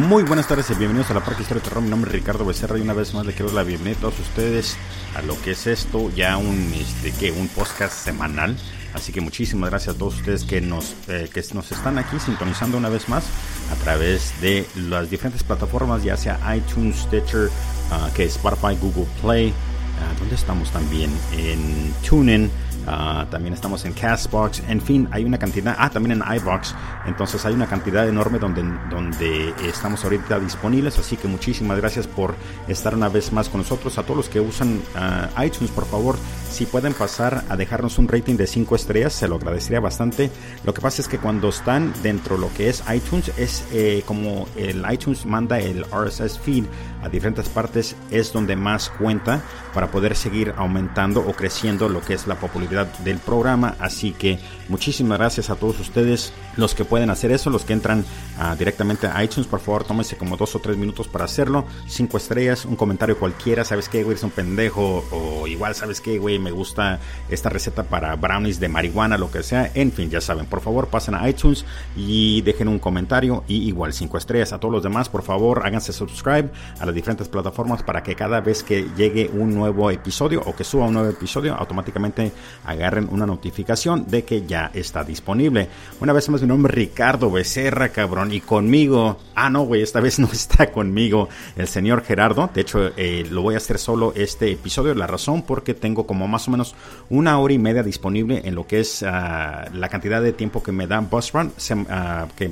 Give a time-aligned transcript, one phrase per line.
[0.00, 1.84] Muy buenas tardes y bienvenidos a la Parque Historia de Terror.
[1.84, 4.18] Mi nombre es Ricardo Becerra y una vez más le quiero la bienvenida a todos
[4.18, 4.78] ustedes
[5.14, 8.56] a lo que es esto, ya un, este, un podcast semanal.
[8.94, 12.78] Así que muchísimas gracias a todos ustedes que nos, eh, que nos están aquí sintonizando
[12.78, 13.24] una vez más
[13.70, 19.50] a través de las diferentes plataformas, ya sea iTunes, Stitcher, uh, que Spotify, Google Play.
[19.50, 21.10] Uh, ¿Dónde estamos también?
[21.36, 22.50] En TuneIn.
[22.86, 26.74] Ah, también estamos en Castbox, en fin, hay una cantidad, ah, también en iBox,
[27.06, 32.34] entonces hay una cantidad enorme donde, donde estamos ahorita disponibles, así que muchísimas gracias por
[32.68, 33.98] estar una vez más con nosotros.
[33.98, 36.16] A todos los que usan ah, iTunes, por favor,
[36.50, 40.30] si pueden pasar a dejarnos un rating de 5 estrellas, se lo agradecería bastante.
[40.64, 44.02] Lo que pasa es que cuando están dentro de lo que es iTunes, es eh,
[44.06, 46.64] como el iTunes manda el RSS feed
[47.02, 49.42] a diferentes partes, es donde más cuenta
[49.74, 53.76] para poder seguir aumentando o creciendo lo que es la popularidad del programa.
[53.78, 58.04] Así que muchísimas gracias a todos ustedes, los que pueden hacer eso, los que entran
[58.38, 61.64] uh, directamente a iTunes, por favor, tómense como dos o tres minutos para hacerlo.
[61.88, 64.16] Cinco estrellas, un comentario cualquiera, ¿sabes qué, güey?
[64.16, 65.04] Es un pendejo.
[65.10, 66.38] O igual, ¿sabes qué, güey?
[66.38, 69.70] Me gusta esta receta para brownies de marihuana, lo que sea.
[69.74, 71.64] En fin, ya saben, por favor, pasen a iTunes
[71.96, 73.44] y dejen un comentario.
[73.48, 74.52] Y igual, cinco estrellas.
[74.52, 78.40] A todos los demás, por favor, háganse subscribe a las diferentes plataformas para que cada
[78.40, 82.32] vez que llegue un nuevo episodio o que suba un nuevo episodio, automáticamente
[82.66, 85.68] agarren una notificación de que ya está disponible.
[86.00, 90.28] Una vez más, nombre Ricardo Becerra, cabrón, y conmigo, ah, no, güey, esta vez no
[90.32, 92.50] está conmigo el señor Gerardo.
[92.52, 94.94] De hecho, eh, lo voy a hacer solo este episodio.
[94.94, 96.74] La razón porque tengo como más o menos
[97.08, 100.72] una hora y media disponible en lo que es uh, la cantidad de tiempo que
[100.72, 102.50] me da Bus Run, uh, que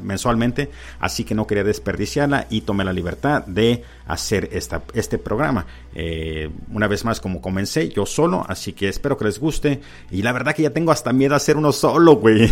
[0.00, 5.66] mensualmente, así que no quería desperdiciarla y tomé la libertad de hacer esta, este programa.
[5.98, 9.80] Eh, una vez más, como comencé yo solo, así que espero que les guste.
[10.10, 12.50] Y la verdad que ya tengo hasta miedo a hacer uno solo, güey.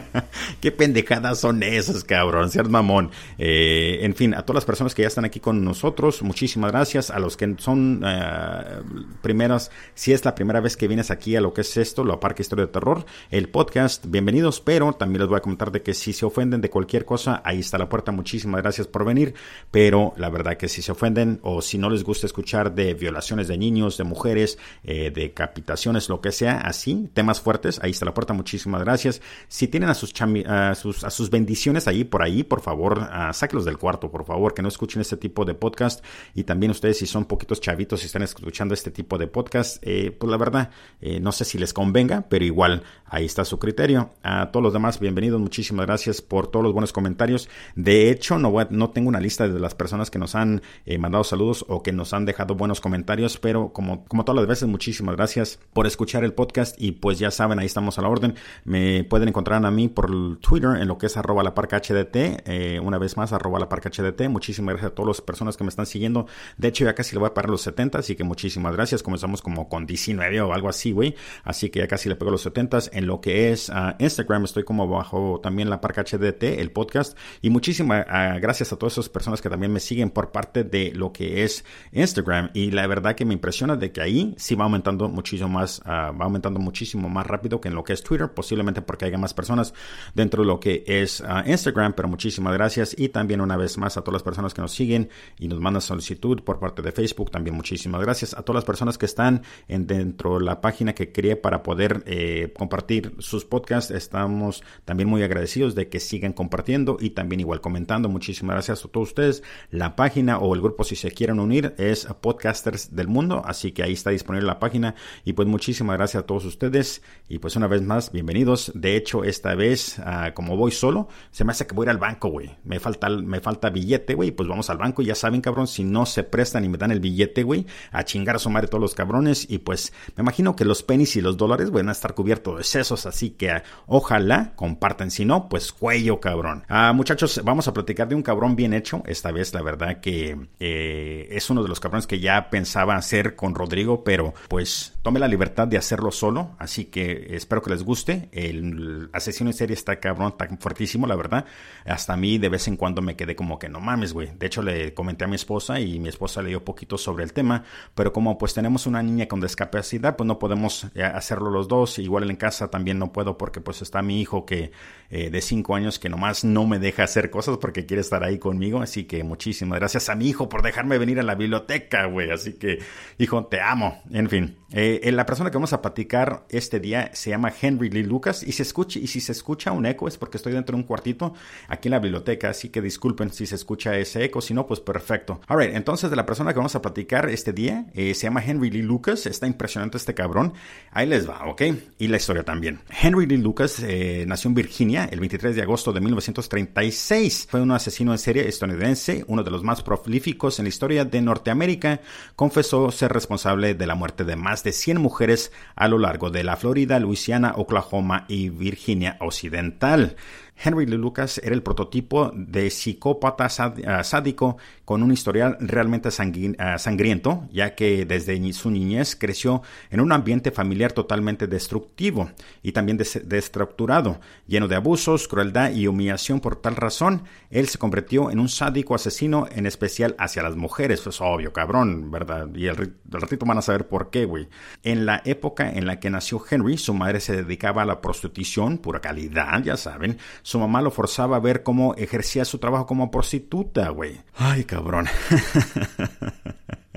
[0.60, 3.12] Qué pendejadas son esas, cabrón, seas mamón.
[3.38, 7.10] Eh, en fin, a todas las personas que ya están aquí con nosotros, muchísimas gracias.
[7.10, 11.40] A los que son uh, primeros, si es la primera vez que vienes aquí a
[11.40, 15.28] lo que es esto, lo Parque Historia de Terror, el podcast, bienvenidos, pero también les
[15.28, 18.10] voy a comentar de que si se ofenden de cualquier cosa, ahí está la puerta.
[18.10, 19.34] Muchísimas gracias por venir,
[19.70, 23.58] pero la verdad que si se ofenden o si no les gusta escuchar violaciones de
[23.58, 28.32] niños, de mujeres, eh, decapitaciones, lo que sea, así, temas fuertes, ahí está la puerta.
[28.32, 29.20] Muchísimas gracias.
[29.48, 30.12] Si tienen a sus,
[30.46, 34.24] a sus, a sus bendiciones ahí por ahí, por favor, uh, sáquenlos del cuarto, por
[34.24, 36.04] favor, que no escuchen este tipo de podcast.
[36.34, 40.10] Y también ustedes, si son poquitos chavitos y están escuchando este tipo de podcast, eh,
[40.10, 40.70] pues la verdad,
[41.00, 44.10] eh, no sé si les convenga, pero igual ahí está su criterio.
[44.22, 47.48] A todos los demás, bienvenidos, muchísimas gracias por todos los buenos comentarios.
[47.74, 50.98] De hecho, no, voy no tengo una lista de las personas que nos han eh,
[50.98, 54.68] mandado saludos o que nos han dejado buenos comentarios, pero como, como todas las veces,
[54.68, 58.34] muchísimas gracias por escuchar el podcast y pues ya saben, ahí estamos a la orden.
[58.64, 62.46] Me pueden encontrar a mí por Twitter en lo que es arroba la parca HDT,
[62.46, 64.28] eh, una vez más arroba la parca HDT.
[64.28, 66.26] Muchísimas gracias a todas las personas que me están siguiendo.
[66.58, 69.02] De hecho, ya casi le voy a parar los 70, así que muchísimas gracias.
[69.02, 71.14] Comenzamos como con 19 o algo así, güey.
[71.44, 72.70] Así que ya casi le pego los 70.
[72.92, 77.16] En lo que es uh, Instagram estoy como bajo también la parca HDT, el podcast.
[77.40, 80.92] Y muchísimas uh, gracias a todas esas personas que también me siguen por parte de
[80.94, 82.49] lo que es Instagram.
[82.54, 86.16] Y la verdad que me impresiona de que ahí sí va aumentando muchísimo más, uh,
[86.16, 89.34] va aumentando muchísimo más rápido que en lo que es Twitter, posiblemente porque haya más
[89.34, 89.74] personas
[90.14, 91.94] dentro de lo que es Instagram.
[91.94, 92.94] Pero muchísimas gracias.
[92.98, 95.82] Y también una vez más a todas las personas que nos siguen y nos mandan
[95.82, 97.30] solicitud por parte de Facebook.
[97.30, 101.12] También muchísimas gracias a todas las personas que están en dentro de la página que
[101.12, 103.90] creé para poder eh, compartir sus podcasts.
[103.90, 108.08] Estamos también muy agradecidos de que sigan compartiendo y también igual comentando.
[108.08, 109.42] Muchísimas gracias a todos ustedes.
[109.70, 112.06] La página o el grupo si se quieren unir es
[112.40, 114.94] Podcasters del Mundo, así que ahí está disponible la página
[115.26, 118.72] y pues muchísimas gracias a todos ustedes y pues una vez más bienvenidos.
[118.74, 121.90] De hecho esta vez uh, como voy solo se me hace que voy a ir
[121.90, 122.56] al banco, güey.
[122.64, 125.02] Me falta me falta billete, güey, pues vamos al banco.
[125.02, 128.36] Ya saben, cabrón, si no se prestan y me dan el billete, güey, a chingar
[128.36, 131.36] a su madre todos los cabrones y pues me imagino que los pennies y los
[131.36, 135.10] dólares van a estar cubiertos de sesos, así que ojalá compartan.
[135.10, 136.64] Si no, pues cuello, cabrón.
[136.68, 139.02] Ah, muchachos, vamos a platicar de un cabrón bien hecho.
[139.04, 143.36] Esta vez, la verdad que eh, es uno de los cabrones que ya pensaba hacer
[143.36, 146.54] con Rodrigo, pero pues tome la libertad de hacerlo solo.
[146.58, 148.28] Así que espero que les guste.
[148.32, 151.44] El asesino en serie está cabrón, tan fuertísimo, la verdad.
[151.84, 154.30] Hasta a mí de vez en cuando me quedé como que no mames, güey.
[154.38, 157.64] De hecho, le comenté a mi esposa y mi esposa leyó poquito sobre el tema.
[157.94, 161.98] Pero como pues tenemos una niña con discapacidad, pues no podemos hacerlo los dos.
[161.98, 164.72] Igual en casa también no puedo porque pues está mi hijo que
[165.10, 168.38] eh, de 5 años que nomás no me deja hacer cosas porque quiere estar ahí
[168.38, 168.82] conmigo.
[168.82, 172.19] Así que muchísimas gracias a mi hijo por dejarme venir a la biblioteca, güey.
[172.30, 172.78] Así que,
[173.18, 174.02] hijo, te amo.
[174.10, 178.02] En fin, eh, la persona que vamos a platicar este día se llama Henry Lee
[178.02, 180.82] Lucas y se escucha, y si se escucha un eco es porque estoy dentro de
[180.82, 181.34] un cuartito
[181.68, 182.50] aquí en la biblioteca.
[182.50, 184.40] Así que disculpen si se escucha ese eco.
[184.40, 185.40] Si no, pues perfecto.
[185.46, 188.70] Alright, entonces de la persona que vamos a platicar este día eh, se llama Henry
[188.70, 189.26] Lee Lucas.
[189.26, 190.54] Está impresionante este cabrón.
[190.90, 191.62] Ahí les va, ¿ok?
[191.98, 192.80] Y la historia también.
[193.02, 197.48] Henry Lee Lucas eh, nació en Virginia el 23 de agosto de 1936.
[197.50, 201.20] Fue un asesino en serie estadounidense, uno de los más prolíficos en la historia de
[201.20, 202.00] Norteamérica.
[202.36, 206.44] Confesó ser responsable de la muerte de más de 100 mujeres a lo largo de
[206.44, 210.16] la Florida, Luisiana, Oklahoma y Virginia Occidental.
[210.62, 213.48] Henry Lucas era el prototipo de psicópata
[213.86, 216.10] ah, sádico con un historial realmente
[216.58, 222.30] ah, sangriento, ya que desde su niñez creció en un ambiente familiar totalmente destructivo
[222.62, 226.40] y también destructurado, lleno de abusos, crueldad y humillación.
[226.40, 231.00] Por tal razón, él se convirtió en un sádico asesino, en especial hacia las mujeres.
[231.00, 232.48] Pues obvio, cabrón, ¿verdad?
[232.54, 232.76] Y el,
[233.08, 234.48] ratito van a saber por qué, güey.
[234.82, 238.78] En la época en la que nació Henry, su madre se dedicaba a la prostitución,
[238.78, 240.18] pura calidad, ya saben
[240.50, 244.20] su mamá lo forzaba a ver cómo ejercía su trabajo como prostituta, güey.
[244.34, 245.06] Ay, cabrón.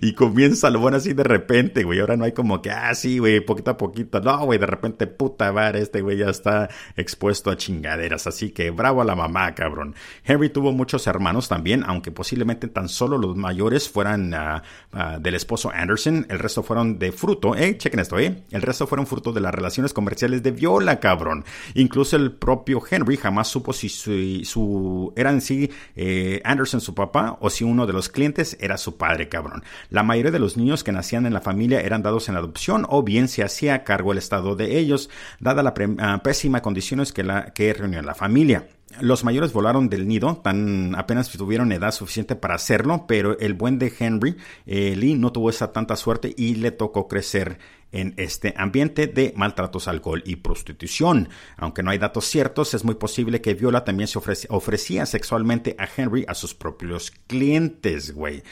[0.00, 2.00] y comienza lo bueno así de repente, güey.
[2.00, 4.20] Ahora no hay como que, ah, sí, güey, poquito a poquito.
[4.20, 8.26] No, güey, de repente, puta madre, este güey ya está expuesto a chingaderas.
[8.26, 9.94] Así que bravo a la mamá, cabrón.
[10.24, 14.62] Henry tuvo muchos hermanos también, aunque posiblemente tan solo los mayores fueran ah,
[14.92, 16.26] ah, del esposo Anderson.
[16.28, 18.44] El resto fueron de fruto, eh, chequen esto, eh.
[18.50, 21.44] El resto fueron fruto de las relaciones comerciales de Viola, cabrón.
[21.74, 26.94] Incluso el propio Henry jamás supo si su, su era en sí eh, Anderson su
[26.94, 29.63] papá o si uno de los clientes era su padre, cabrón.
[29.90, 33.02] La mayoría de los niños que nacían en la familia eran dados en adopción o
[33.02, 37.52] bien se hacía cargo el estado de ellos, dada la ah, pésima condiciones que, la,
[37.56, 38.68] reunió la familia.
[39.00, 43.78] Los mayores volaron del nido, tan apenas tuvieron edad suficiente para hacerlo, pero el buen
[43.78, 47.58] de Henry eh, Lee no tuvo esa tanta suerte y le tocó crecer
[47.94, 51.28] en este ambiente de maltratos, alcohol y prostitución.
[51.56, 55.88] Aunque no hay datos ciertos, es muy posible que Viola también se ofrecía sexualmente a
[55.96, 58.42] Henry a sus propios clientes, güey.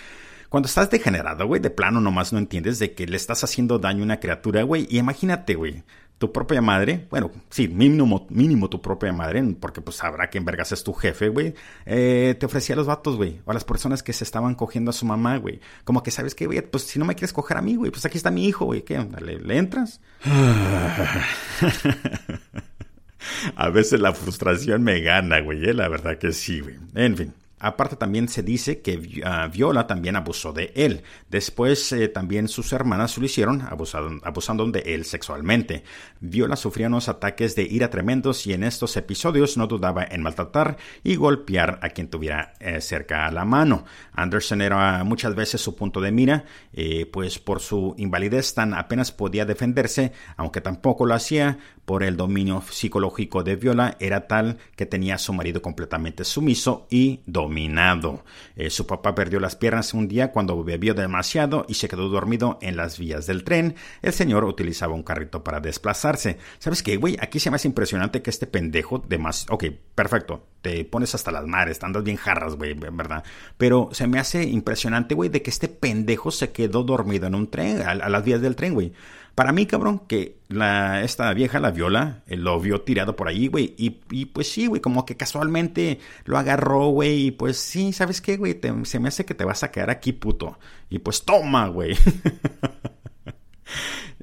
[0.53, 4.03] Cuando estás degenerado, güey, de plano nomás no entiendes de que le estás haciendo daño
[4.03, 4.87] a una criatura, güey.
[4.91, 5.83] Y imagínate, güey,
[6.19, 10.45] tu propia madre, bueno, sí, mínimo, mínimo tu propia madre, porque pues sabrá que en
[10.45, 11.55] vergas es tu jefe, güey,
[11.87, 14.91] eh, te ofrecía a los vatos, güey, o a las personas que se estaban cogiendo
[14.91, 15.59] a su mamá, güey.
[15.85, 16.61] Como que, ¿sabes qué, güey?
[16.61, 18.83] Pues si no me quieres coger a mí, güey, pues aquí está mi hijo, güey,
[18.83, 20.03] ¿qué le entras?
[23.57, 25.73] a veces la frustración me gana, güey, ¿eh?
[25.73, 26.77] la verdad que sí, güey.
[26.95, 27.33] En fin.
[27.63, 31.05] Aparte también se dice que ah, Viola también abusó de él.
[31.31, 35.85] Después eh, también sus hermanas lo hicieron, abusando de él sexualmente.
[36.19, 40.77] Viola sufría unos ataques de ira tremendos y en estos episodios no dudaba en maltratar
[41.05, 43.85] y golpear a quien tuviera eh, cerca a la mano.
[44.13, 49.13] Anderson era muchas veces su punto de mira, eh, pues por su invalidez tan apenas
[49.13, 51.59] podía defenderse, aunque tampoco lo hacía
[51.93, 56.87] por el dominio psicológico de Viola, era tal que tenía a su marido completamente sumiso
[56.89, 58.25] y dominado.
[58.57, 62.59] Eh, su papá perdió las piernas un día cuando bebió demasiado y se quedó dormido
[62.63, 63.75] en las vías del tren.
[64.01, 66.39] El señor utilizaba un carrito para desplazarse.
[66.61, 67.19] ¿Sabes qué, güey?
[67.21, 69.45] Aquí se me hace impresionante que este pendejo de más...
[69.51, 70.47] Ok, perfecto.
[70.63, 73.23] Te pones hasta las mares, andas bien jarras, güey, ¿verdad?
[73.59, 77.51] Pero se me hace impresionante, güey, de que este pendejo se quedó dormido en un
[77.51, 78.95] tren, a las vías del tren, güey.
[79.35, 83.75] Para mí, cabrón, que la, esta vieja, la viola, lo vio tirado por ahí, güey.
[83.79, 87.27] Y, y, pues sí, güey, como que casualmente lo agarró, güey.
[87.27, 88.61] Y pues sí, ¿sabes qué, güey?
[88.85, 90.59] se me hace que te vas a quedar aquí, puto.
[90.91, 91.97] Y pues toma, güey.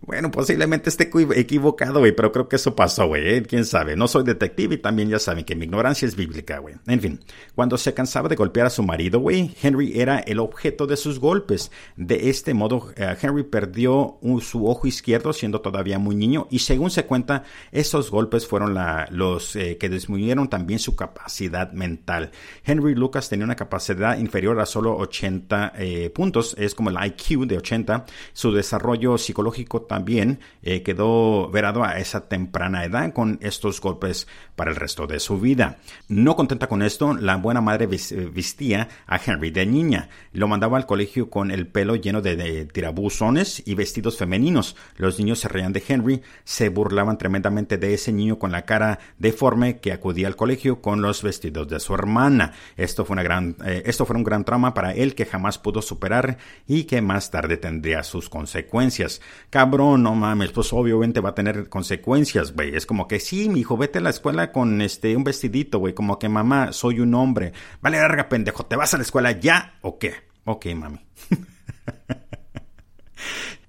[0.09, 3.29] Bueno, posiblemente esté equivocado, güey, pero creo que eso pasó, güey.
[3.29, 3.43] ¿eh?
[3.43, 3.95] Quién sabe.
[3.95, 6.73] No soy detective y también ya saben que mi ignorancia es bíblica, güey.
[6.87, 7.19] En fin,
[7.53, 11.19] cuando se cansaba de golpear a su marido, güey, Henry era el objeto de sus
[11.19, 11.69] golpes.
[11.95, 16.89] De este modo, eh, Henry perdió su ojo izquierdo siendo todavía muy niño y según
[16.89, 18.75] se cuenta, esos golpes fueron
[19.11, 22.31] los eh, que disminuyeron también su capacidad mental.
[22.65, 25.73] Henry Lucas tenía una capacidad inferior a solo 80
[26.15, 28.07] puntos, es como el IQ de 80.
[28.33, 34.29] Su desarrollo psicológico también también eh, quedó verado a esa temprana edad con estos golpes
[34.59, 35.77] para el resto de su vida.
[36.09, 40.09] No contenta con esto, la buena madre vestía a Henry de niña.
[40.33, 44.75] Lo mandaba al colegio con el pelo lleno de, tirabuzones y vestidos femeninos.
[44.97, 48.99] Los niños se reían de Henry, se burlaban tremendamente de ese niño con la cara
[49.17, 52.51] deforme que acudía al colegio con los vestidos de su hermana.
[52.75, 55.81] Esto fue, una gran, eh, esto fue un gran trauma para él que jamás pudo
[55.81, 56.37] superar
[56.67, 59.21] y que más tarde tendría sus consecuencias.
[59.49, 62.75] Cabrón cabrón, no mames, pues obviamente va a tener consecuencias, güey.
[62.75, 65.93] Es como que sí, mi hijo, vete a la escuela con este un vestidito, güey,
[65.93, 67.53] como que mamá, soy un hombre.
[67.81, 70.13] Vale, larga, pendejo, ¿te vas a la escuela ya o qué?
[70.45, 70.99] Ok, mami.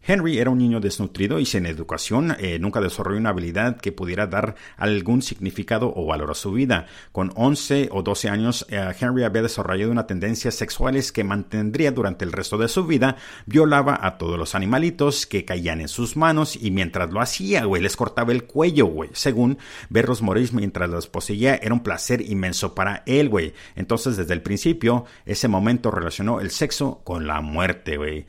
[0.02, 4.26] Henry era un niño desnutrido y sin educación eh, nunca desarrolló una habilidad que pudiera
[4.26, 6.86] dar algún significado o valor a su vida.
[7.12, 12.24] Con 11 o 12 años, eh, Henry había desarrollado una tendencia sexuales que mantendría durante
[12.24, 13.16] el resto de su vida.
[13.46, 17.82] Violaba a todos los animalitos que caían en sus manos y mientras lo hacía, güey,
[17.82, 19.10] les cortaba el cuello, güey.
[19.12, 19.58] Según
[19.90, 23.52] verlos morir mientras los poseía, era un placer inmenso para él, güey.
[23.76, 28.26] Entonces, desde el principio, ese momento relacionó el sexo con la muerte, güey.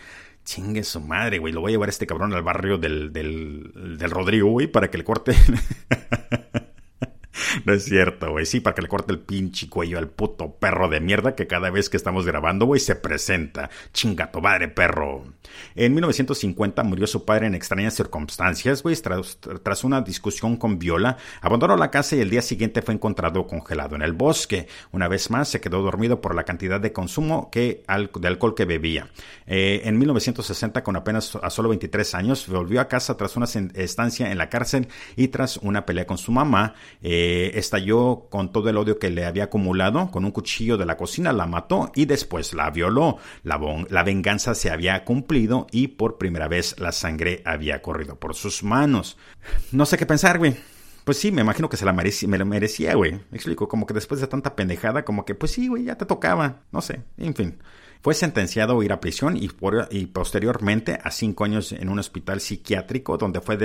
[0.52, 1.54] Chingue su madre, güey.
[1.54, 4.92] Lo voy a llevar a este cabrón al barrio del, del, del Rodrigo, güey, para
[4.92, 5.34] que le corte.
[7.66, 8.46] No es cierto, güey.
[8.46, 11.70] Sí, para que le corte el pinche cuello al puto perro de mierda que cada
[11.70, 13.70] vez que estamos grabando, güey, se presenta.
[13.94, 15.24] Chinga tu madre, perro.
[15.76, 21.18] En 1950 murió su padre en extrañas circunstancias, güey, tras, una discusión con Viola.
[21.42, 24.68] Abandonó la casa y el día siguiente fue encontrado congelado en el bosque.
[24.92, 28.66] Una vez más se quedó dormido por la cantidad de consumo que, de alcohol que
[28.66, 29.10] bebía.
[29.48, 34.32] Eh, en 1960, con apenas a solo 23 años, volvió a casa tras una estancia
[34.32, 36.76] en la cárcel y tras una pelea con su mamá.
[37.02, 40.98] Eh, estalló con todo el odio que le había acumulado, con un cuchillo de la
[40.98, 43.18] cocina la mató y después la violó.
[43.44, 48.36] La, la venganza se había cumplido y por primera vez la sangre había corrido por
[48.36, 49.18] sus manos.
[49.72, 50.56] No sé qué pensar, güey.
[51.04, 53.14] Pues sí, me imagino que se la merecía, me lo merecía, güey.
[53.14, 56.06] Me explico, como que después de tanta pendejada, como que, pues sí, güey, ya te
[56.06, 56.62] tocaba.
[56.72, 57.58] No sé, en fin.
[58.02, 59.48] Fue sentenciado a ir a prisión y,
[60.08, 63.56] posteriormente a cinco años en un hospital psiquiátrico donde fue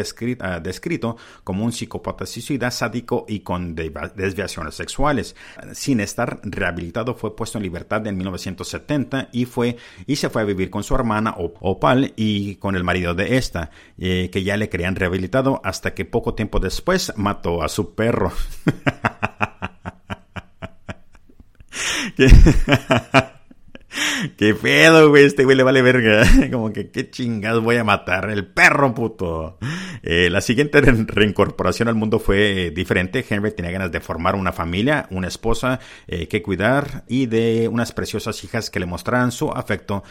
[0.40, 5.36] ah, descrito, como un psicópata suicida, sádico y con desviaciones sexuales.
[5.72, 9.76] Sin estar rehabilitado fue puesto en libertad en 1970 y, fue,
[10.06, 13.70] y se fue a vivir con su hermana Opal y con el marido de esta,
[13.98, 18.32] eh, que ya le creían rehabilitado hasta que poco tiempo después mató a su perro.
[24.36, 25.24] ¿Qué pedo, güey?
[25.24, 26.22] Este güey le vale verga.
[26.52, 28.28] Como que, ¿qué chingados voy a matar?
[28.28, 29.56] El perro, puto.
[30.02, 33.24] Eh, la siguiente reincorporación al mundo fue diferente.
[33.26, 37.92] Henry tenía ganas de formar una familia, una esposa eh, que cuidar y de unas
[37.92, 40.04] preciosas hijas que le mostraran su afecto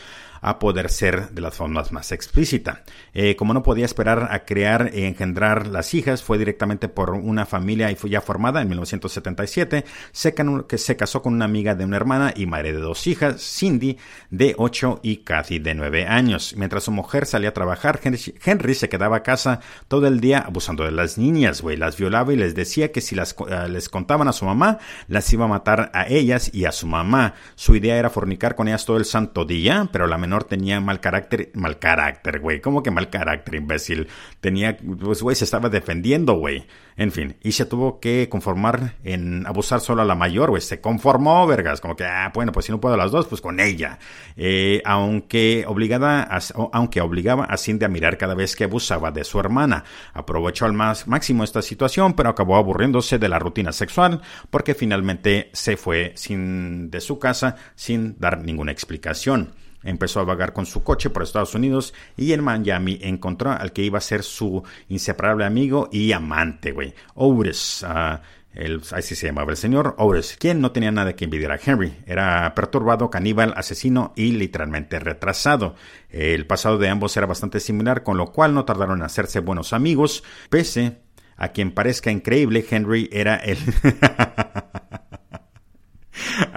[0.45, 2.83] a poder ser de las formas más explícita.
[3.15, 7.47] Eh, como no podía esperar a crear y engendrar las hijas, fue directamente por una
[7.47, 10.35] familia y fue ya formada en 1977, se,
[10.67, 13.97] que se casó con una amiga de una hermana y madre de dos hijas, Cindy
[14.29, 16.53] de 8 y Kathy de 9 años.
[16.55, 20.83] Mientras su mujer salía a trabajar, Henry, se quedaba a casa todo el día abusando
[20.83, 24.27] de las niñas, güey, las violaba y les decía que si las, eh, les contaban
[24.27, 27.33] a su mamá, las iba a matar a ellas y a su mamá.
[27.55, 30.99] Su idea era fornicar con ellas todo el santo día, pero la menor tenía mal
[30.99, 32.61] carácter, mal carácter, güey.
[32.61, 34.07] ¿Cómo que mal carácter, imbécil?
[34.41, 36.67] Tenía, pues, güey, se estaba defendiendo, güey.
[36.97, 40.61] En fin, y se tuvo que conformar en abusar solo a la mayor, güey.
[40.61, 41.81] Se conformó, vergas.
[41.81, 43.99] Como que, ah, bueno, pues si no puedo las dos, pues con ella.
[44.37, 46.39] Eh, aunque obligada, a,
[46.71, 49.83] aunque obligaba a Cindy a mirar cada vez que abusaba de su hermana.
[50.13, 55.49] Aprovechó al más máximo esta situación, pero acabó aburriéndose de la rutina sexual porque finalmente
[55.53, 59.53] se fue sin, de su casa sin dar ninguna explicación.
[59.85, 63.83] Empezó a vagar con su coche por Estados Unidos y en Miami encontró al que
[63.83, 66.93] iba a ser su inseparable amigo y amante, güey.
[67.13, 67.85] Ores.
[67.87, 68.17] Uh,
[68.55, 71.97] el, así se llamaba el señor Ores, quien no tenía nada que envidiar a Henry.
[72.05, 75.75] Era perturbado, caníbal, asesino y literalmente retrasado.
[76.09, 79.73] El pasado de ambos era bastante similar, con lo cual no tardaron en hacerse buenos
[79.73, 80.99] amigos, pese
[81.37, 83.57] a quien parezca increíble, Henry era el...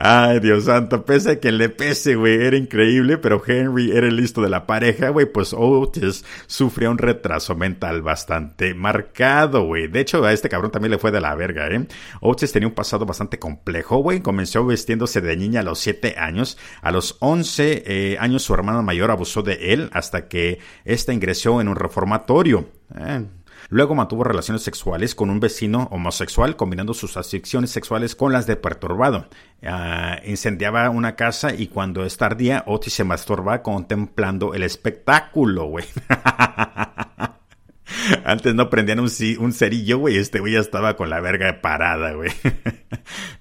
[0.01, 4.15] Ay, Dios santo, pese a que le pese, güey, era increíble, pero Henry era el
[4.15, 9.89] listo de la pareja, güey, pues Otis sufrió un retraso mental bastante marcado, güey.
[9.89, 11.85] De hecho, a este cabrón también le fue de la verga, ¿eh?
[12.21, 14.21] Otis tenía un pasado bastante complejo, güey.
[14.21, 16.59] Comenzó vestiéndose de niña a los 7 años.
[16.81, 21.61] A los 11 eh, años su hermana mayor abusó de él hasta que ésta ingresó
[21.61, 22.69] en un reformatorio.
[22.97, 23.25] Eh,
[23.71, 28.57] Luego mantuvo relaciones sexuales con un vecino homosexual, combinando sus aficiones sexuales con las de
[28.57, 29.29] perturbado.
[29.63, 35.85] Ah, incendiaba una casa y cuando es tardía, Otis se masturba contemplando el espectáculo, güey.
[38.25, 40.17] Antes no prendían un, cerillo, güey.
[40.17, 42.31] Este güey ya estaba con la verga parada, güey.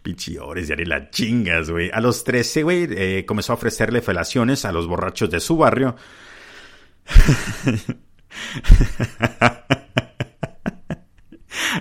[0.01, 1.89] Pichiores, ya ni la chingas, güey.
[1.93, 5.95] A los 13, güey, eh, comenzó a ofrecerle felaciones a los borrachos de su barrio.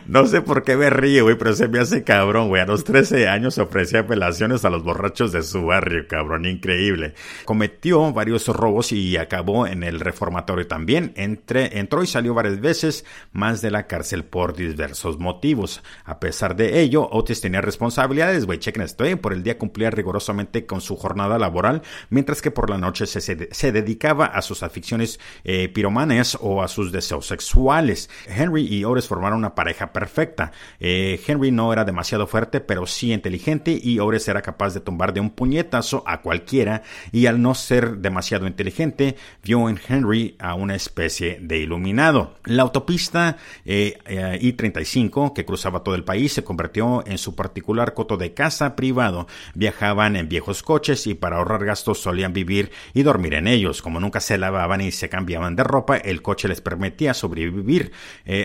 [0.08, 2.62] No sé por qué me ríe, güey, pero se me hace cabrón, güey.
[2.62, 7.14] A los 13 años ofrecía apelaciones a los borrachos de su barrio, cabrón, increíble.
[7.44, 11.12] Cometió varios robos y acabó en el reformatorio también.
[11.16, 15.82] Entre, entró y salió varias veces más de la cárcel por diversos motivos.
[16.04, 19.04] A pesar de ello, Otis tenía responsabilidades, güey, chequen esto.
[19.20, 23.20] Por el día cumplía rigurosamente con su jornada laboral, mientras que por la noche se,
[23.20, 28.08] se, dedicaba a sus aficiones eh, piromanes o a sus deseos sexuales.
[28.28, 30.52] Henry y Otis formaron una pareja perfecta.
[30.78, 35.14] Eh, Henry no era demasiado fuerte, pero sí inteligente y Ores era capaz de tumbar
[35.14, 40.52] de un puñetazo a cualquiera y al no ser demasiado inteligente, vio en Henry a
[40.52, 42.34] una especie de iluminado.
[42.44, 47.94] La autopista eh, eh, I-35 que cruzaba todo el país se convirtió en su particular
[47.94, 49.26] coto de casa privado.
[49.54, 53.80] Viajaban en viejos coches y para ahorrar gastos solían vivir y dormir en ellos.
[53.80, 57.92] Como nunca se lavaban y se cambiaban de ropa, el coche les permitía sobrevivir.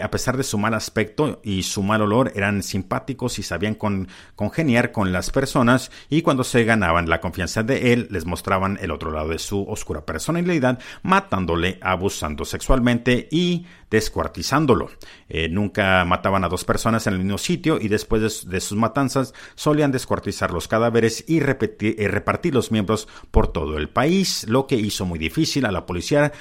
[0.02, 4.08] a pesar de su mal aspecto y su mal olor, eran simpáticos y sabían con,
[4.36, 8.92] congeniar con las personas y cuando se ganaban la confianza de él, les mostraban el
[8.92, 14.90] otro lado de su oscura personalidad, matándole, abusando sexualmente y descuartizándolo.
[15.30, 19.34] Eh, nunca mataban a dos personas en el mismo sitio y después de, sus matanzas
[19.56, 24.76] solían descuartizar los cadáveres y, eh, repartir los miembros por todo el país, lo que
[24.76, 26.32] hizo muy difícil a la policía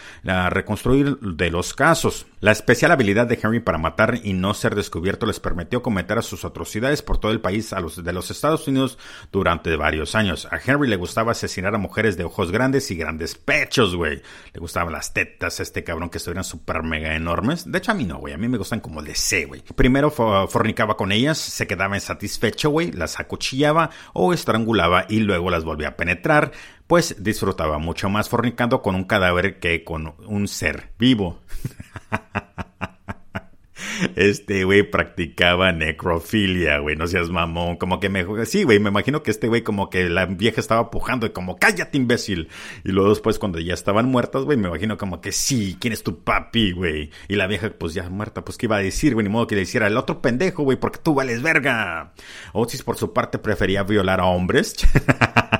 [0.50, 2.26] reconstruir de los casos.
[2.40, 6.44] La especial habilidad de Henry para matar y no ser descubierto les permitió cometer sus
[6.44, 8.98] atrocidades por todo el país a los de los Estados Unidos
[9.32, 10.48] durante varios años.
[10.50, 14.22] A Henry le gustaba asesinar a mujeres de ojos grandes y grandes pechos, güey.
[14.52, 17.39] Le gustaban las tetas a este cabrón que estuvieran súper mega enormes.
[17.40, 18.34] De hecho, a mí no, güey.
[18.34, 19.62] A mí me gustan como de C, güey.
[19.74, 22.92] Primero fornicaba con ellas, se quedaba insatisfecho, güey.
[22.92, 26.52] Las acuchillaba o estrangulaba y luego las volvía a penetrar
[26.90, 31.38] pues disfrutaba mucho más fornicando con un cadáver que con un ser vivo.
[34.16, 38.24] Este güey practicaba necrofilia, güey, no seas mamón, como que me...
[38.46, 41.58] Sí, güey, me imagino que este güey como que la vieja estaba pujando y como,
[41.58, 42.48] cállate imbécil.
[42.84, 46.02] Y luego después cuando ya estaban muertas, güey, me imagino como que sí, ¿quién es
[46.02, 47.10] tu papi, güey?
[47.28, 49.56] Y la vieja pues ya muerta, pues qué iba a decir, güey, ni modo que
[49.56, 52.12] le hiciera el otro pendejo, güey, porque tú vales verga.
[52.52, 54.76] Otis por su parte prefería violar a hombres.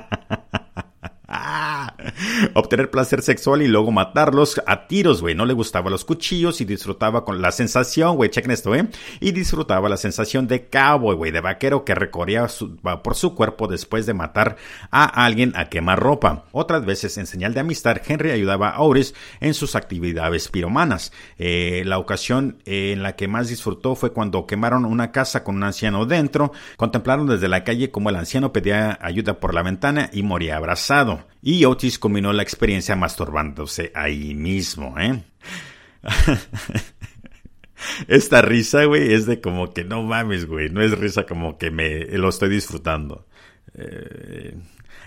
[2.53, 5.35] obtener placer sexual y luego matarlos a tiros, güey.
[5.35, 8.87] No le gustaban los cuchillos y disfrutaba con la sensación, güey, chequen esto, ¿eh?
[9.19, 12.47] Y disfrutaba la sensación de cowboy, güey, de vaquero que recorría
[13.03, 14.57] por su cuerpo después de matar
[14.89, 16.45] a alguien a quemar ropa.
[16.51, 21.11] Otras veces, en señal de amistad, Henry ayudaba a Oris en sus actividades piromanas.
[21.37, 25.63] Eh, la ocasión en la que más disfrutó fue cuando quemaron una casa con un
[25.63, 26.51] anciano dentro.
[26.77, 31.25] Contemplaron desde la calle como el anciano pedía ayuda por la ventana y moría abrazado.
[31.41, 35.23] Y Otis combinó la experiencia masturbándose ahí mismo, ¿eh?
[38.07, 40.69] Esta risa, güey, es de como que no mames, güey.
[40.69, 43.27] No es risa como que me lo estoy disfrutando.
[43.73, 44.55] Eh,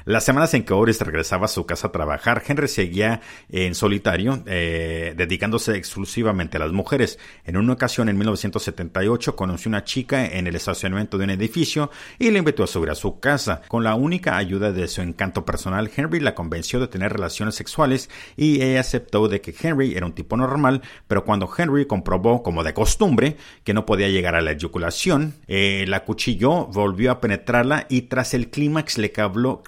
[0.04, 3.20] las semanas en que Oris regresaba a su casa a trabajar, Henry seguía
[3.50, 7.18] en solitario, eh, dedicándose exclusivamente a las mujeres.
[7.44, 12.30] En una ocasión, en 1978, conoció una chica en el estacionamiento de un edificio y
[12.30, 13.62] le invitó a subir a su casa.
[13.68, 18.10] Con la única ayuda de su encanto personal, Henry la convenció de tener relaciones sexuales
[18.36, 22.62] y ella aceptó de que Henry era un tipo normal, pero cuando Henry comprobó, como
[22.62, 27.86] de costumbre, que no podía llegar a la eyaculación, eh, la cuchilló, volvió a penetrarla
[27.88, 29.12] y tras el clímax le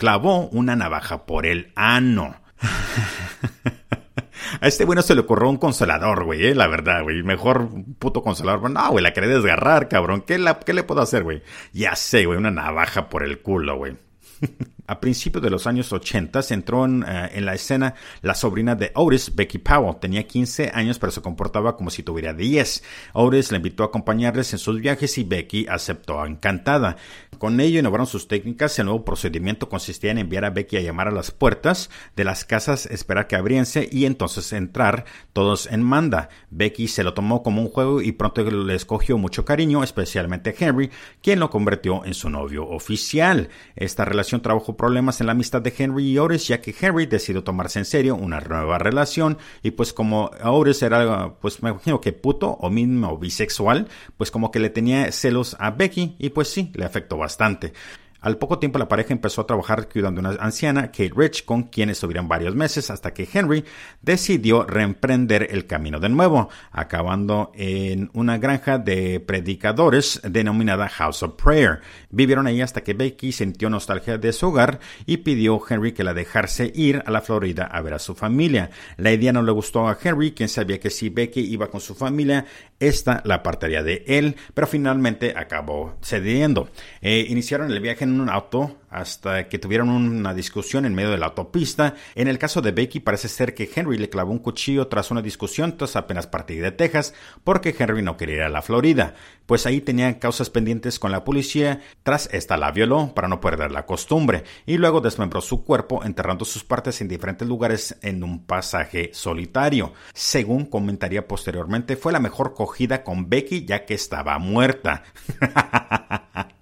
[0.06, 2.36] clavó una navaja por el ano.
[4.60, 7.24] A este güey no se le ocurrió un consolador, güey, eh, la verdad, güey.
[7.24, 8.70] Mejor puto consolador.
[8.70, 10.22] No, güey, la quería desgarrar, cabrón.
[10.24, 11.42] ¿Qué, ¿Qué le puedo hacer, güey?
[11.72, 13.96] Ya sé, güey, una navaja por el culo, güey.
[14.86, 19.34] A principios de los años 80 entró eh, en, la escena la sobrina de Otis,
[19.34, 19.96] Becky Powell.
[20.00, 22.82] Tenía 15 años, pero se comportaba como si tuviera 10.
[23.14, 26.96] Otis le invitó a acompañarles en sus viajes y Becky aceptó encantada.
[27.38, 28.78] Con ello innovaron sus técnicas.
[28.78, 32.44] El nuevo procedimiento consistía en enviar a Becky a llamar a las puertas de las
[32.44, 36.28] casas, esperar que abriense y entonces entrar todos en manda.
[36.50, 40.90] Becky se lo tomó como un juego y pronto le escogió mucho cariño, especialmente Henry,
[41.22, 43.48] quien lo convirtió en su novio oficial.
[43.74, 47.42] Esta relación trabajó problemas en la amistad de Henry y Otis, ya que Henry decidió
[47.42, 52.12] tomarse en serio una nueva relación y pues como Otis era, pues me imagino que
[52.12, 56.70] puto o mismo bisexual, pues como que le tenía celos a Becky y pues sí,
[56.74, 57.72] le afectó bastante.
[58.20, 61.64] Al poco tiempo la pareja empezó a trabajar cuidando a una anciana, Kate Rich, con
[61.64, 63.64] quien estuvieron varios meses hasta que Henry
[64.02, 71.34] decidió reemprender el camino de nuevo, acabando en una granja de predicadores denominada House of
[71.42, 71.80] Prayer.
[72.10, 76.04] Vivieron ahí hasta que Becky sintió nostalgia de su hogar y pidió a Henry que
[76.04, 78.70] la dejase ir a la Florida a ver a su familia.
[78.96, 81.94] La idea no le gustó a Henry, quien sabía que si Becky iba con su
[81.94, 82.46] familia,
[82.80, 86.68] esta la apartaría de él, pero finalmente acabó cediendo.
[87.00, 91.18] Eh, iniciaron el viaje en un auto hasta que tuvieron una discusión en medio de
[91.18, 91.94] la autopista.
[92.14, 95.22] En el caso de Becky parece ser que Henry le clavó un cuchillo tras una
[95.22, 97.12] discusión tras apenas partir de Texas
[97.44, 99.14] porque Henry no quería ir a la Florida,
[99.46, 103.72] pues ahí tenían causas pendientes con la policía, tras esta la violó para no perder
[103.72, 108.44] la costumbre y luego desmembró su cuerpo enterrando sus partes en diferentes lugares en un
[108.44, 109.92] pasaje solitario.
[110.12, 115.04] Según comentaría posteriormente, fue la mejor cogida con Becky ya que estaba muerta.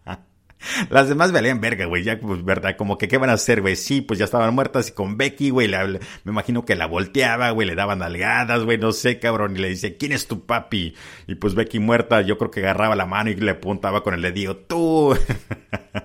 [0.91, 2.03] Las demás valían verga, güey.
[2.03, 3.77] Ya, pues, verdad, como que, ¿qué van a hacer, güey?
[3.77, 7.67] Sí, pues ya estaban muertas y con Becky, güey, me imagino que la volteaba, güey,
[7.67, 10.95] le daban algadas, güey, no sé, cabrón, y le dice, ¿quién es tu papi?
[11.27, 14.23] Y pues Becky muerta, yo creo que agarraba la mano y le apuntaba con el
[14.23, 15.17] dedillo, tú.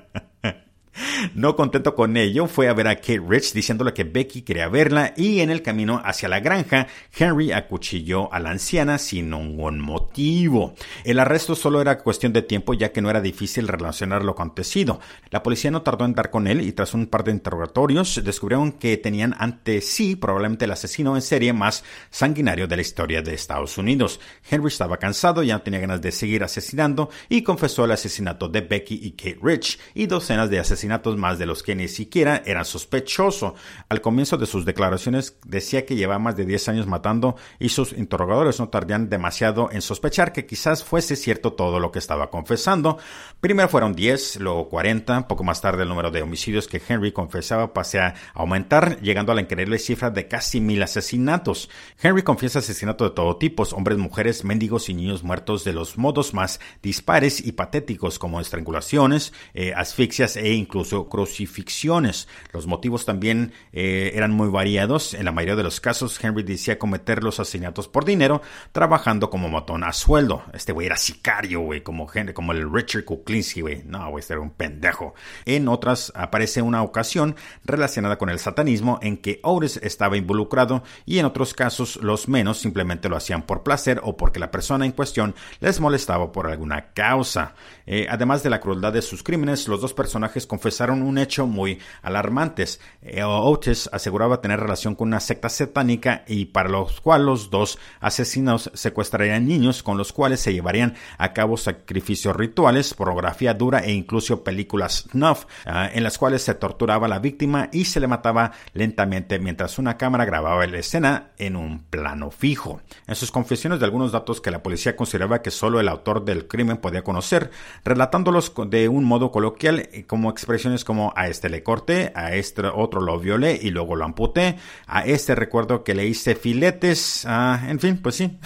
[1.33, 5.13] No contento con ello, fue a ver a Kate Rich diciéndole que Becky quería verla
[5.15, 10.73] y en el camino hacia la granja, Henry acuchilló a la anciana sin ningún motivo.
[11.03, 14.99] El arresto solo era cuestión de tiempo ya que no era difícil relacionar lo acontecido.
[15.29, 18.73] La policía no tardó en dar con él y tras un par de interrogatorios descubrieron
[18.73, 23.33] que tenían ante sí probablemente el asesino en serie más sanguinario de la historia de
[23.33, 24.19] Estados Unidos.
[24.49, 28.61] Henry estaba cansado, ya no tenía ganas de seguir asesinando y confesó el asesinato de
[28.61, 32.65] Becky y Kate Rich y docenas de asesinatos más de los que ni siquiera eran
[32.65, 33.55] sospechoso.
[33.89, 37.93] Al comienzo de sus declaraciones decía que llevaba más de 10 años matando y sus
[37.93, 42.97] interrogadores no tardían demasiado en sospechar que quizás fuese cierto todo lo que estaba confesando.
[43.39, 47.73] Primero fueron 10, luego 40, poco más tarde el número de homicidios que Henry confesaba
[47.73, 51.69] pasé a aumentar, llegando a la increíble cifra de casi mil asesinatos.
[52.01, 56.33] Henry confiesa asesinatos de todo tipo, hombres, mujeres, mendigos y niños muertos de los modos
[56.33, 60.78] más dispares y patéticos como estrangulaciones, eh, asfixias e incluso
[61.09, 62.27] crucifixiones.
[62.51, 65.13] Los motivos también eh, eran muy variados.
[65.13, 69.49] En la mayoría de los casos, Henry decía cometer los asesinatos por dinero, trabajando como
[69.49, 70.43] matón a sueldo.
[70.53, 73.83] Este güey era sicario, güey, como, como el Richard Kuklinski, güey.
[73.85, 75.13] No, güey, este era un pendejo.
[75.45, 81.19] En otras aparece una ocasión relacionada con el satanismo en que Otis estaba involucrado y
[81.19, 84.91] en otros casos los menos simplemente lo hacían por placer o porque la persona en
[84.91, 87.55] cuestión les molestaba por alguna causa.
[87.85, 91.79] Eh, además de la crueldad de sus crímenes, los dos personajes confesaron un hecho muy
[92.01, 92.79] alarmantes.
[93.01, 97.79] Eh, Otis aseguraba tener relación con una secta satánica y para los cuales los dos
[97.99, 103.91] asesinos secuestrarían niños con los cuales se llevarían a cabo sacrificios rituales, pornografía dura e
[103.91, 108.07] incluso películas snuff, ah, en las cuales se torturaba a la víctima y se le
[108.07, 112.81] mataba lentamente mientras una cámara grababa la escena en un plano fijo.
[113.07, 116.47] En sus confesiones de algunos datos que la policía consideraba que solo el autor del
[116.47, 117.51] crimen podía conocer,
[117.83, 120.48] relatándolos de un modo coloquial como expresiones
[120.83, 124.57] como a este le corté, a este otro lo violé y luego lo amputé,
[124.87, 128.39] a este recuerdo que le hice filetes, ah, en fin, pues sí.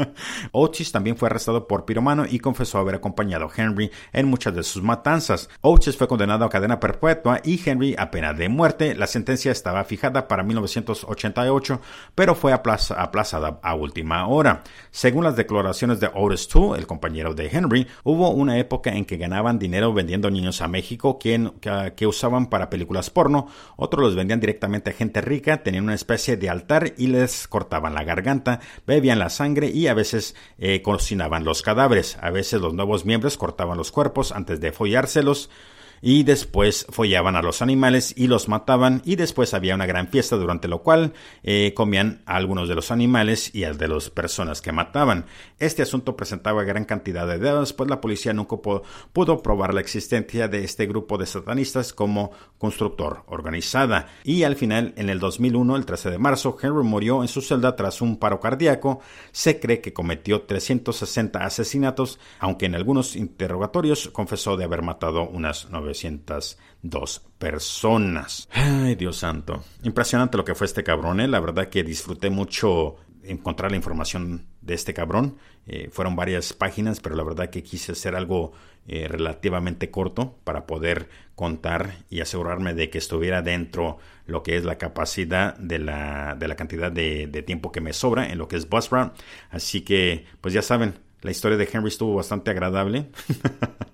[0.52, 4.62] Otis también fue arrestado por piromano y confesó haber acompañado a Henry en muchas de
[4.62, 5.50] sus matanzas.
[5.60, 8.94] Otis fue condenado a cadena perpetua y Henry a pena de muerte.
[8.94, 11.80] La sentencia estaba fijada para 1988,
[12.14, 14.62] pero fue aplazada a última hora.
[14.90, 19.18] Según las declaraciones de Otis II, el compañero de Henry, hubo una época en que
[19.18, 24.40] ganaban dinero vendiendo niños a México, quien que usaban para películas porno, otros los vendían
[24.40, 29.18] directamente a gente rica, tenían una especie de altar y les cortaban la garganta, bebían
[29.18, 32.18] la sangre y a veces eh, cocinaban los cadáveres.
[32.20, 35.50] A veces los nuevos miembros cortaban los cuerpos antes de follárselos
[36.02, 40.36] y después follaban a los animales y los mataban y después había una gran fiesta
[40.36, 44.60] durante lo cual eh, comían a algunos de los animales y al de las personas
[44.60, 45.26] que mataban.
[45.58, 48.56] Este asunto presentaba gran cantidad de dedos, pues la policía nunca
[49.12, 54.08] pudo probar la existencia de este grupo de satanistas como constructor organizada.
[54.24, 57.76] Y al final, en el 2001, el 13 de marzo, Henry murió en su celda
[57.76, 59.00] tras un paro cardíaco.
[59.32, 65.68] Se cree que cometió 360 asesinatos, aunque en algunos interrogatorios confesó de haber matado unas
[65.70, 68.48] 9 902 personas.
[68.52, 69.64] Ay, Dios santo.
[69.82, 71.28] Impresionante lo que fue este cabrón, ¿eh?
[71.28, 75.36] La verdad que disfruté mucho encontrar la información de este cabrón.
[75.66, 78.52] Eh, fueron varias páginas, pero la verdad que quise hacer algo
[78.86, 84.64] eh, relativamente corto para poder contar y asegurarme de que estuviera dentro lo que es
[84.64, 88.56] la capacidad de la, de la cantidad de, tiempo que me sobra en lo que
[88.56, 89.12] es Buzzsprout.
[89.50, 93.10] Así que, pues ya saben, la historia de Henry estuvo bastante agradable.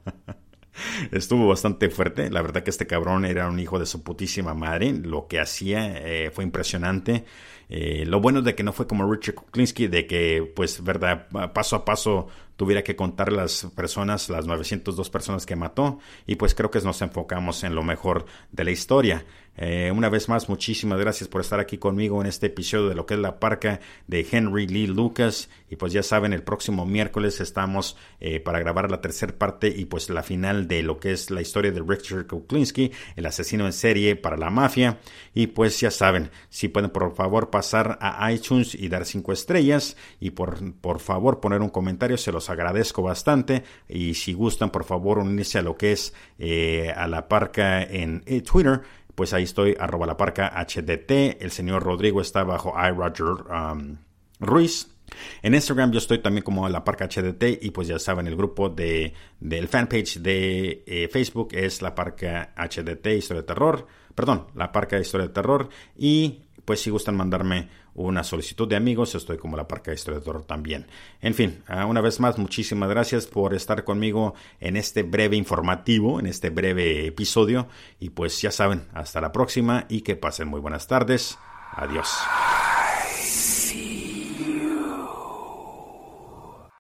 [1.13, 2.31] estuvo bastante fuerte.
[2.31, 4.93] La verdad que este cabrón era un hijo de su putísima madre.
[4.93, 7.25] Lo que hacía eh, fue impresionante.
[7.69, 11.77] Eh, lo bueno de que no fue como Richard Kuklinski, de que, pues, verdad, paso
[11.77, 16.71] a paso tuviera que contar las personas, las 902 personas que mató, y pues creo
[16.71, 19.25] que nos enfocamos en lo mejor de la historia.
[19.57, 23.07] Eh, una vez más, muchísimas gracias por estar aquí conmigo en este episodio de lo
[23.07, 25.49] que es la parca de Henry Lee Lucas.
[25.71, 29.87] Y pues ya saben, el próximo miércoles estamos eh, para grabar la tercera parte y
[29.87, 33.73] pues la final de lo que es la historia de Richard Kuklinski, el asesino en
[33.73, 34.99] serie para la mafia.
[35.35, 39.97] Y pues ya saben, si pueden por favor pasar a iTunes y dar cinco estrellas
[40.21, 43.65] y por, por favor poner un comentario, se los agradezco bastante.
[43.89, 48.23] Y si gustan, por favor unirse a lo que es eh, a la parca en
[48.45, 48.83] Twitter
[49.17, 51.43] pues ahí estoy, arroba la parca HDT.
[51.43, 53.97] El señor Rodrigo está bajo iRoger um,
[54.39, 54.95] Ruiz.
[55.43, 58.69] En Instagram yo estoy también como la parca HDT y pues ya saben, el grupo
[58.69, 63.87] de, del fanpage de eh, Facebook es la parca HDT Historia de Terror.
[64.15, 65.69] Perdón, la parca Historia de Terror.
[65.97, 70.87] Y pues si gustan mandarme una solicitud de amigos, estoy como la Parca Historiador también.
[71.23, 76.21] En fin, ah, una vez más, muchísimas gracias por estar conmigo en este breve informativo,
[76.21, 77.69] en este breve episodio.
[78.01, 81.39] Y pues ya saben, hasta la próxima y que pasen muy buenas tardes.
[81.73, 82.09] Adiós.